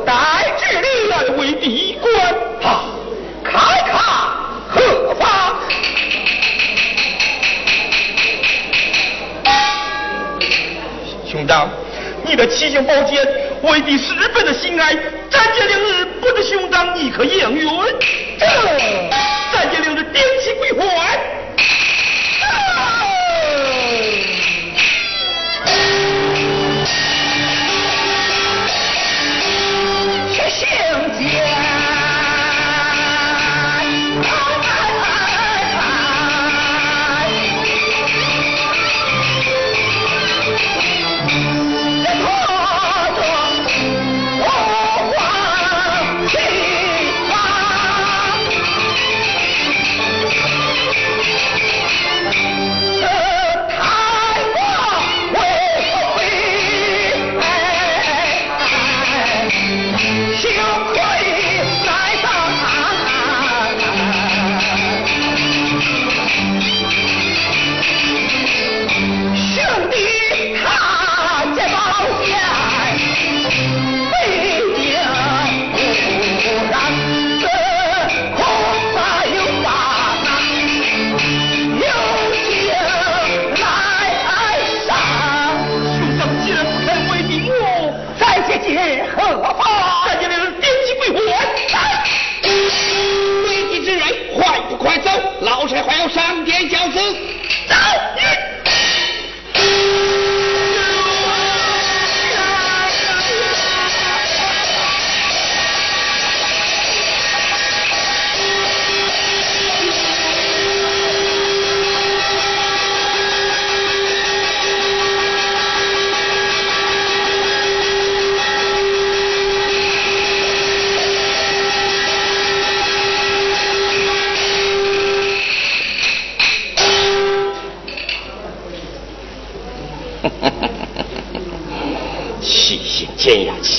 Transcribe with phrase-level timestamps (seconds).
[0.00, 0.12] 待
[0.58, 2.12] 治理为第一关
[2.62, 2.84] 啊
[3.44, 3.54] 看
[3.86, 4.00] 看
[4.68, 5.56] 何方
[11.26, 11.68] 兄长
[12.24, 13.26] 你的七星宝剑
[13.62, 14.94] 我已十分的心爱
[15.28, 17.68] 战剑两日不知兄长你可应允。
[18.38, 18.48] 战
[19.52, 21.29] 战剑日定期归还。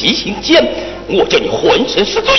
[0.02, 0.68] 极刑间，
[1.08, 2.34] 我叫你浑身是罪。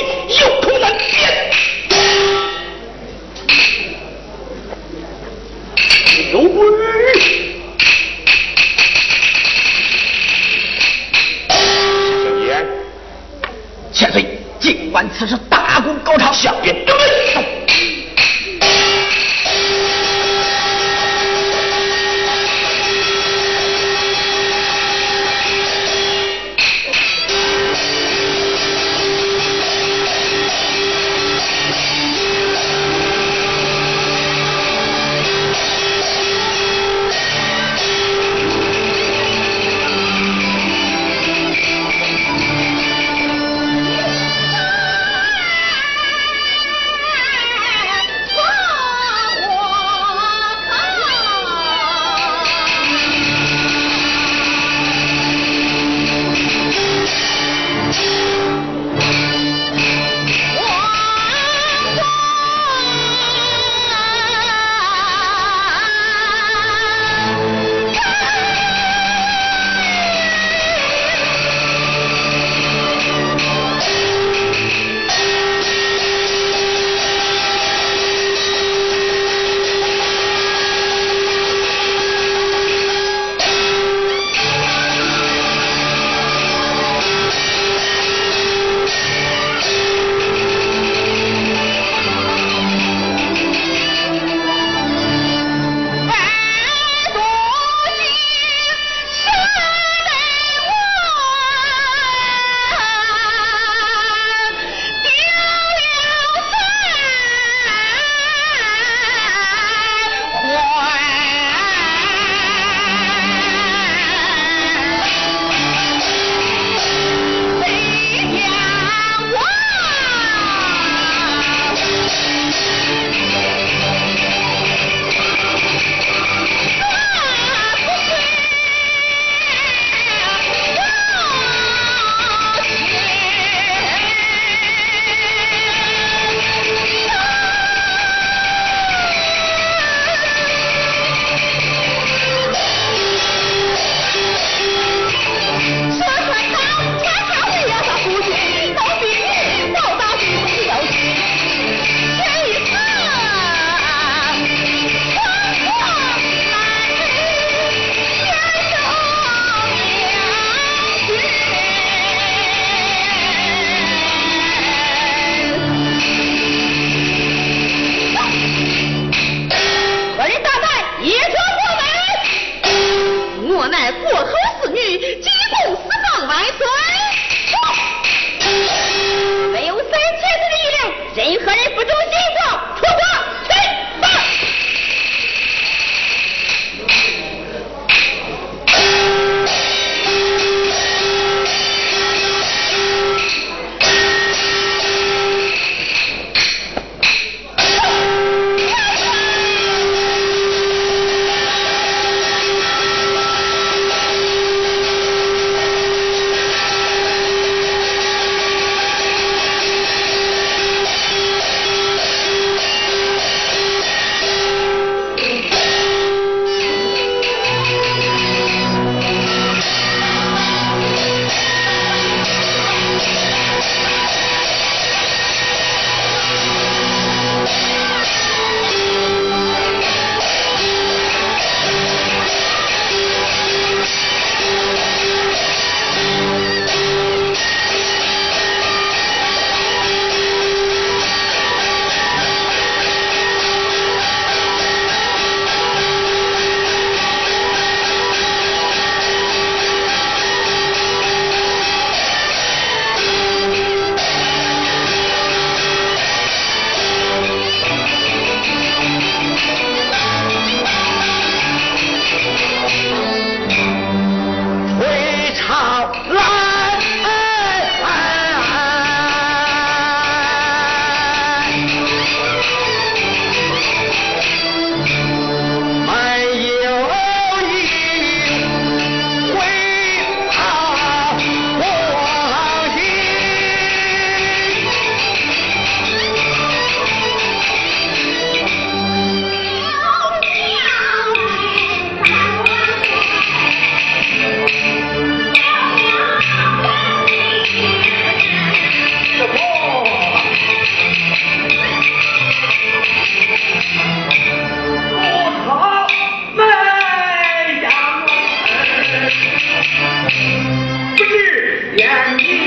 [311.75, 312.42] 知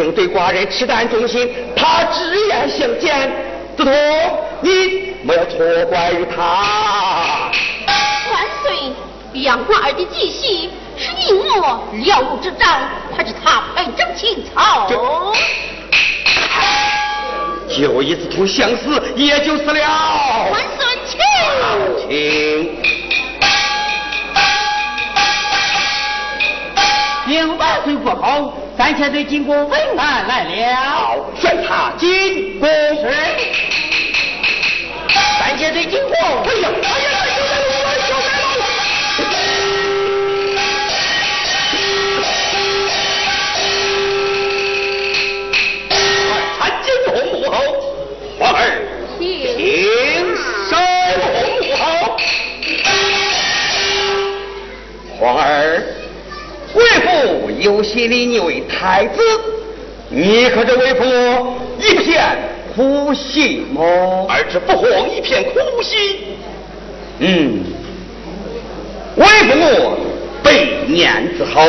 [0.00, 3.30] 哎，裴爱卿对寡人痴胆忠心，他直言相见，
[3.76, 3.92] 子托，
[4.62, 5.58] 你莫要错
[5.90, 7.50] 怪于他。
[8.32, 8.92] 万岁，
[9.34, 12.80] 杨官儿的计戏是你我了如指掌，
[13.14, 14.90] 还是他配整清操？
[17.68, 20.50] 就一子图相思，也就是了。
[20.50, 21.18] 万岁，请。
[22.08, 22.82] 请。
[27.26, 31.22] 请万岁过后，三千岁进宫问安来了。
[31.38, 32.66] 宣他进宫。
[32.66, 33.12] 是。
[35.38, 36.10] 三千岁进宫。
[36.16, 37.98] 哎呀，哎呀，哎
[47.42, 47.50] 呀！
[48.38, 48.64] 皇儿，
[49.18, 49.22] 请
[50.70, 50.72] 守
[51.20, 51.82] 母后。
[55.18, 55.84] 皇儿，
[56.74, 59.20] 为父有心立你为太子，
[60.08, 61.04] 你可知为父
[61.78, 62.36] 一片
[62.74, 64.26] 苦心么？
[64.28, 65.98] 儿子不慌一片苦心。
[67.18, 67.64] 嗯，
[69.16, 69.98] 为父
[70.42, 70.52] 百
[70.86, 71.60] 年之后，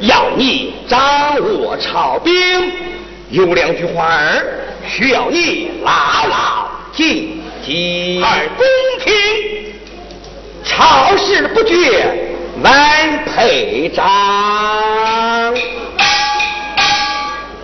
[0.00, 2.32] 要你掌握朝兵，
[3.30, 4.44] 有两句话儿。
[4.86, 5.92] 需要你牢
[6.28, 8.66] 牢记记，而公
[9.04, 9.74] 听。
[10.64, 15.54] 朝事不绝，万配章。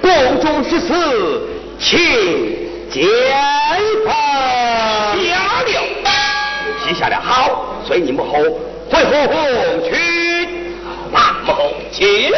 [0.00, 0.92] 宫中之事，
[1.80, 1.94] 请
[2.90, 3.02] 监
[4.04, 4.14] 分。
[5.24, 5.32] 下
[5.62, 5.70] 了，
[6.86, 8.38] 记下了，好，随你母后
[8.90, 9.32] 回宫
[9.88, 9.90] 去。
[11.12, 12.30] 那母后，请。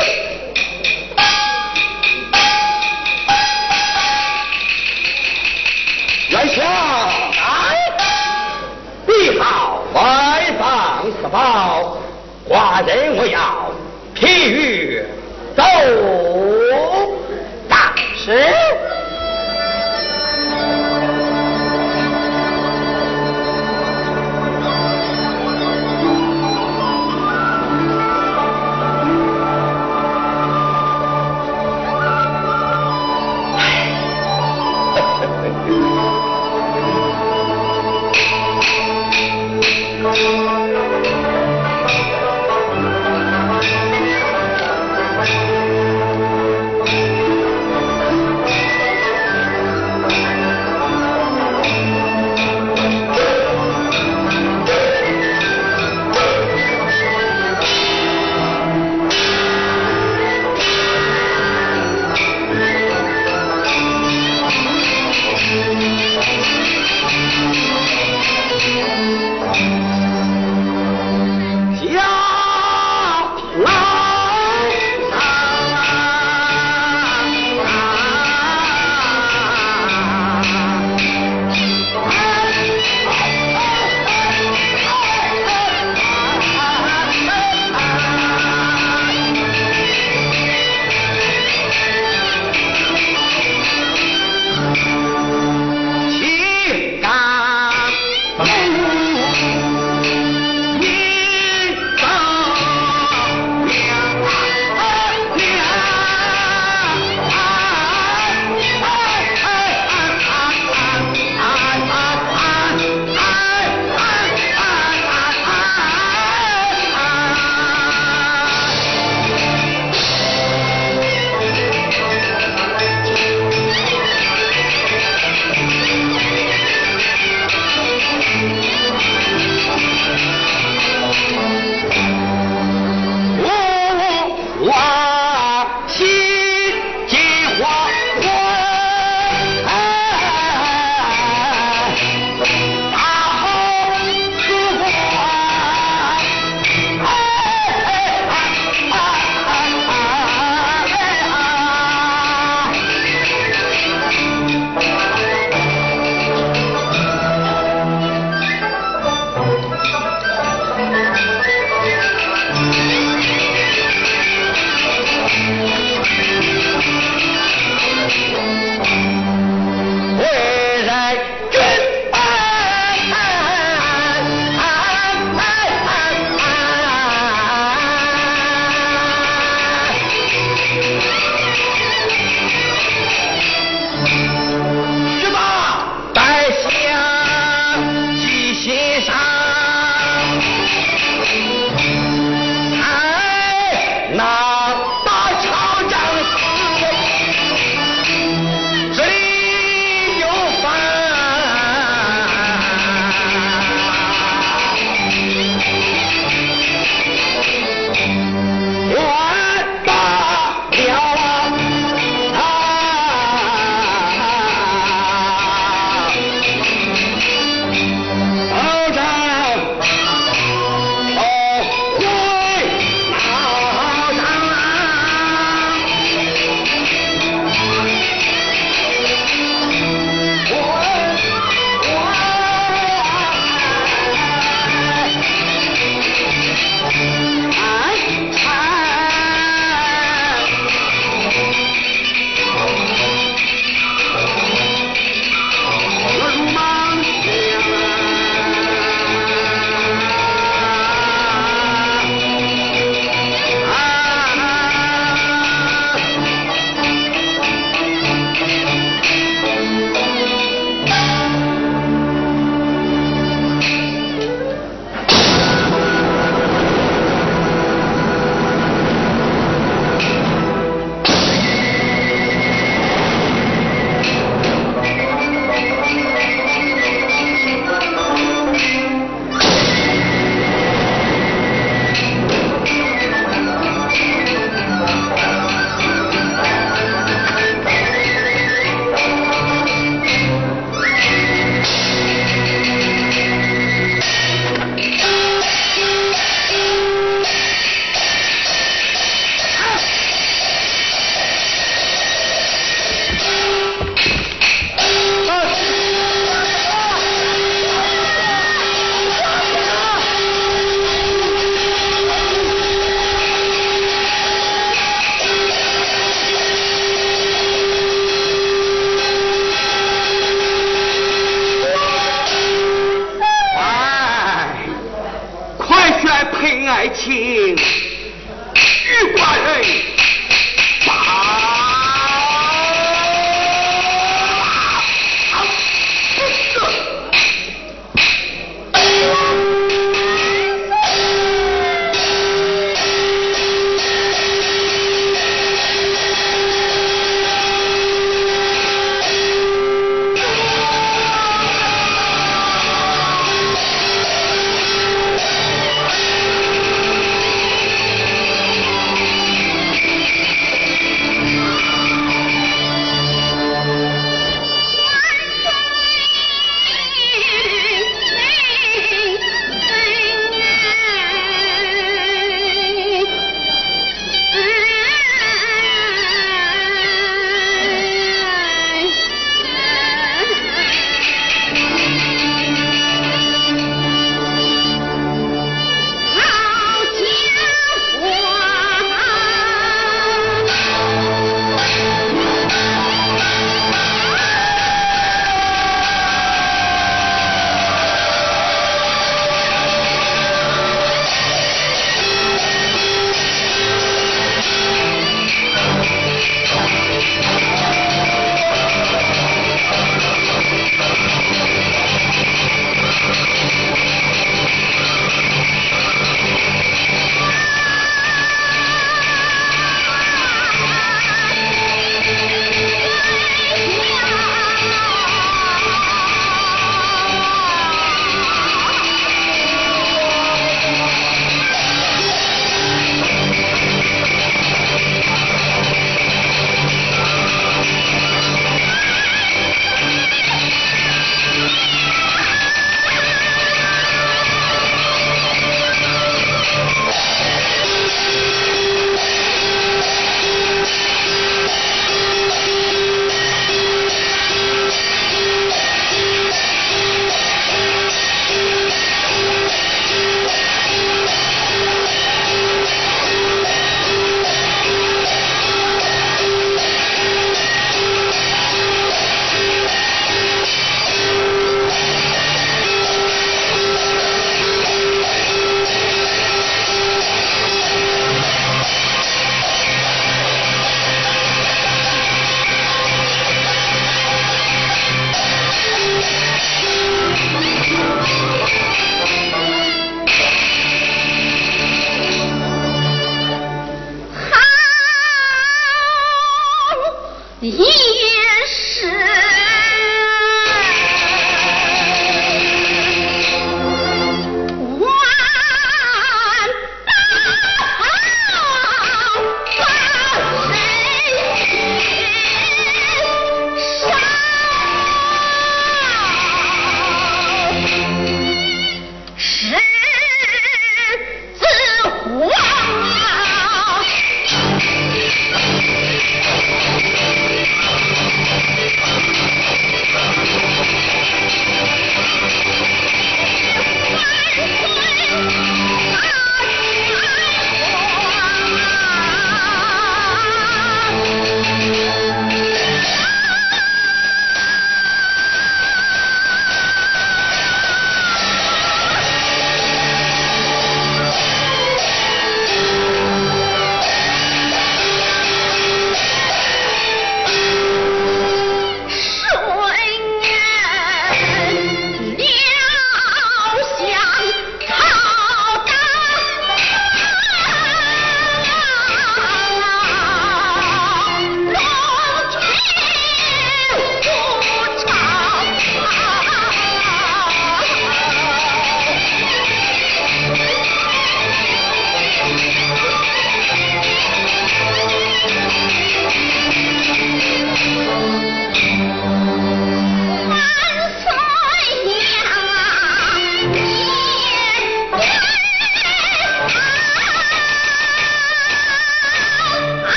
[6.28, 6.64] 元相，
[9.06, 10.00] 你好，外
[10.58, 11.96] 放四宝，
[12.48, 13.72] 寡人我要
[14.14, 15.04] 批阅
[15.56, 15.62] 奏
[17.68, 18.32] 大师。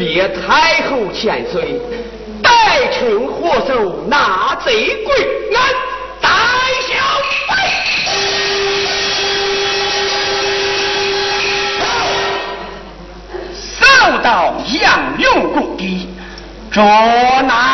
[0.00, 1.78] 别太后千岁，
[2.42, 5.14] 待臣火手纳贼归
[5.54, 5.62] 安，
[6.22, 6.30] 带
[6.88, 6.94] 小
[13.78, 13.84] 走
[14.22, 16.08] 到杨六公的，
[16.70, 16.82] 捉
[17.42, 17.69] 拿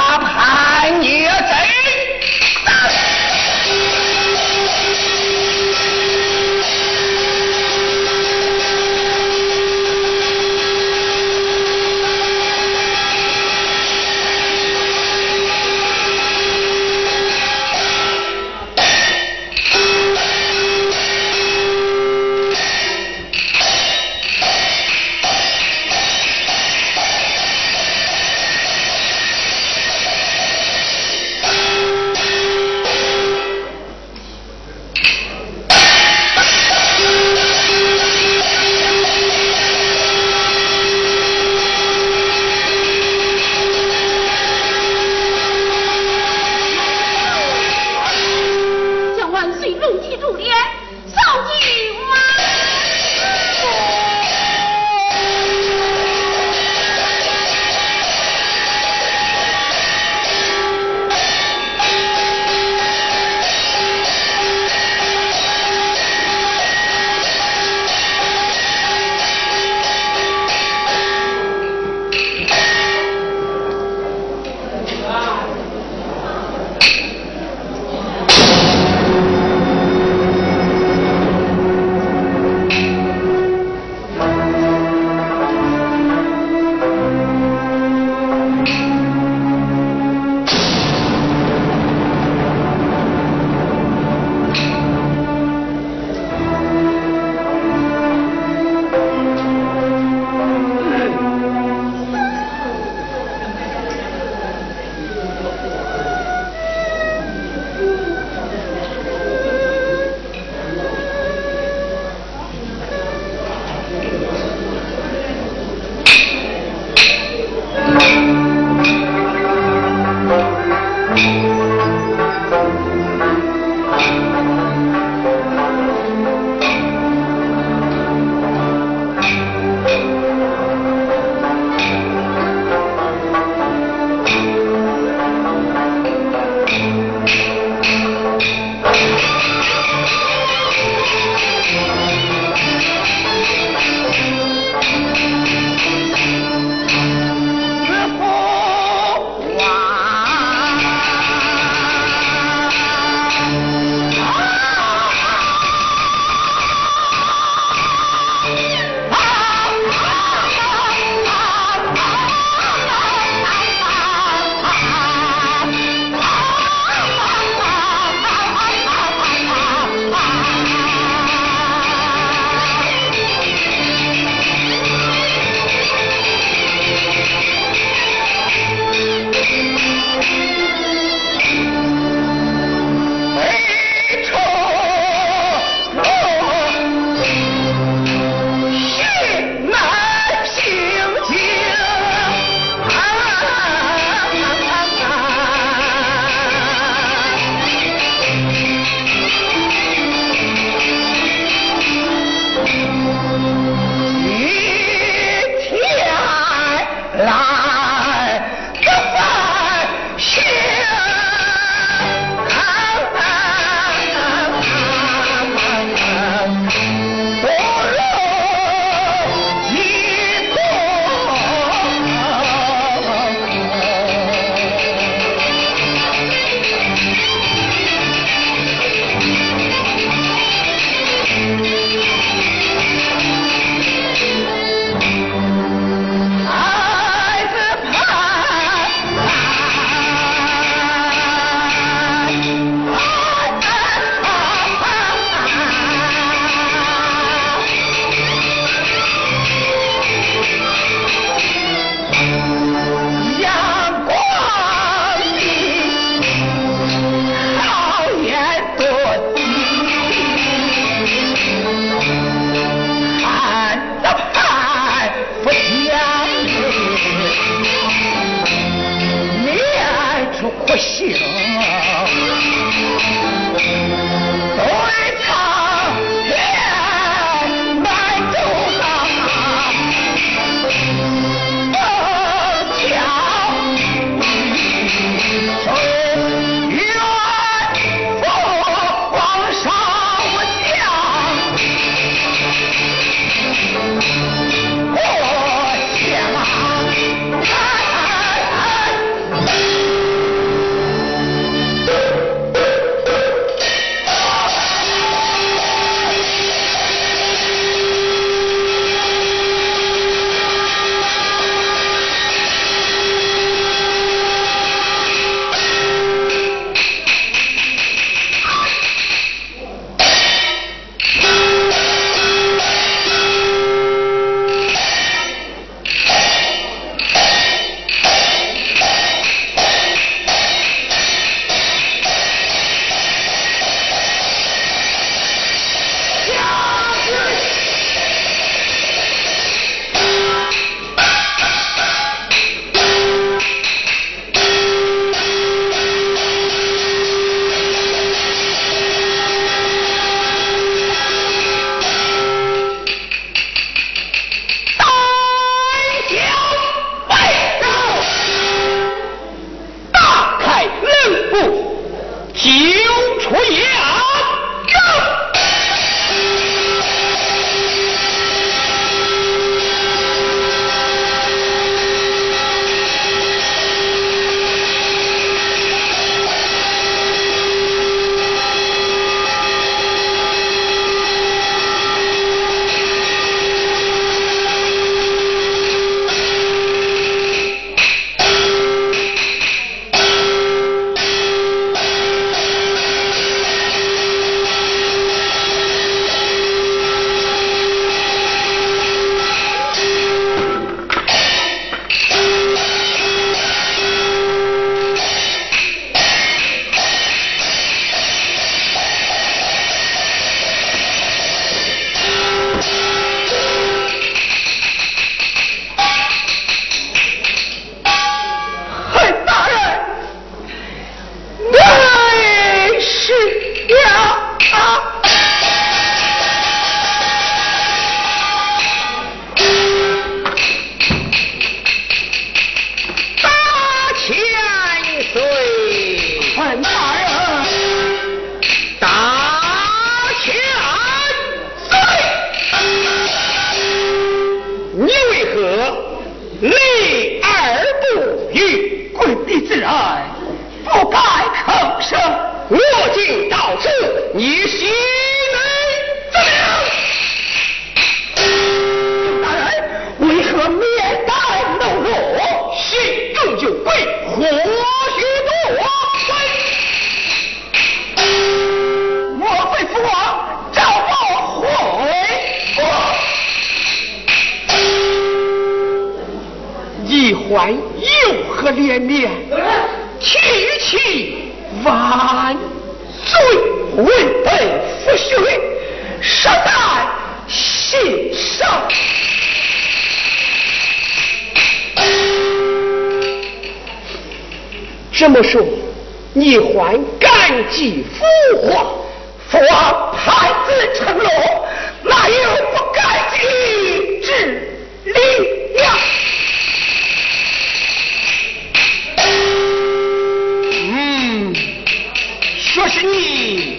[512.69, 513.57] 是你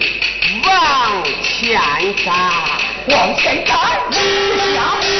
[0.64, 1.80] 往前
[2.24, 2.34] 赶，
[3.08, 3.78] 往前赶，
[4.10, 4.16] 你
[4.74, 5.17] 想？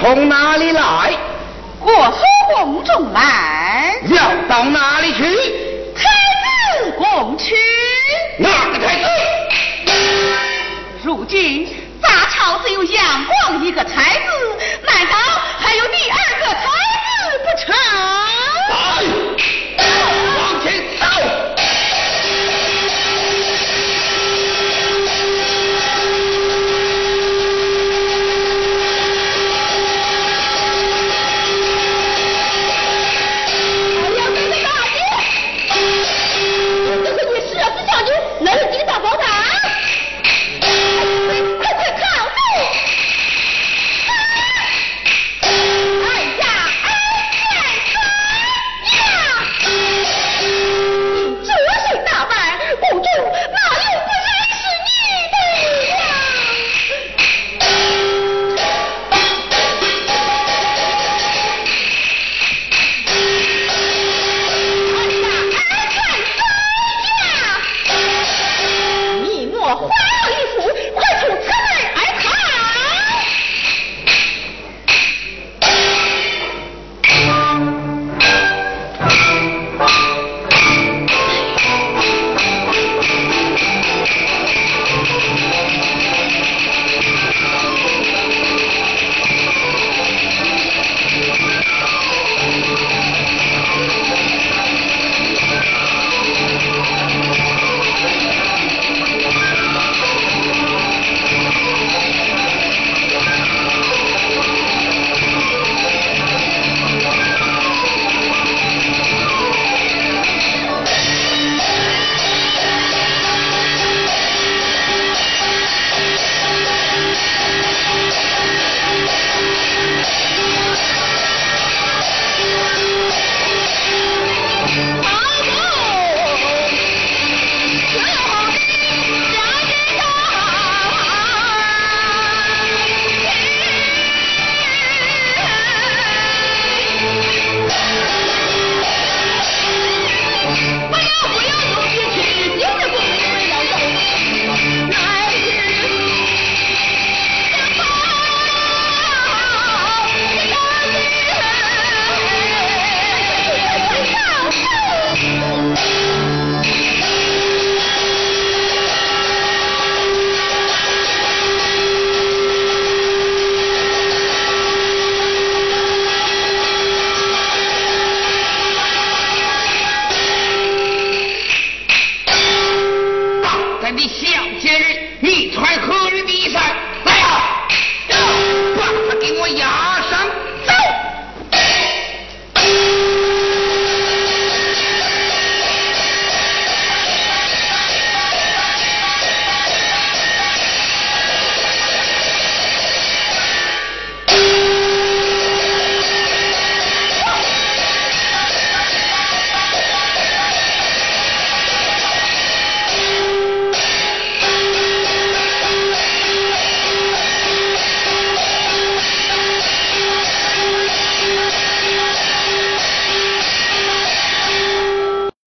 [0.00, 1.16] 从哪里来？
[1.80, 5.24] 我从宫中来，要到哪里去？
[5.94, 6.04] 太
[6.78, 7.56] 子宫去。
[8.38, 9.08] 哪个太子？
[11.02, 11.66] 如今
[12.00, 14.20] 杂朝只有杨广一个才子，
[14.86, 15.16] 难道
[15.58, 17.74] 还有第二个才子不成？